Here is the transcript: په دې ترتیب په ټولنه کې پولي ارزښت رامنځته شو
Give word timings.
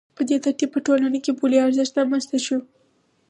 په 0.15 0.21
دې 0.29 0.37
ترتیب 0.45 0.69
په 0.73 0.79
ټولنه 0.85 1.17
کې 1.23 1.31
پولي 1.39 1.57
ارزښت 1.67 1.93
رامنځته 1.99 2.37
شو 2.45 2.57